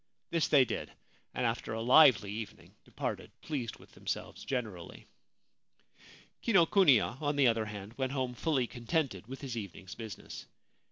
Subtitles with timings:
[0.31, 0.91] This they did,
[1.31, 5.05] and after a lively evening departed pleased with themselves generally.
[6.41, 10.47] Kinokuniya, on the other hand, went home fully con tented with his evening's business.